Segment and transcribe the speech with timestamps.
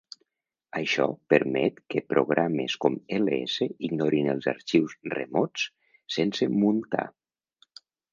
[0.77, 1.03] Això
[1.33, 3.57] permet que programes com "Is"
[3.89, 5.67] ignorin els arxius remots
[6.17, 7.05] sense muntar.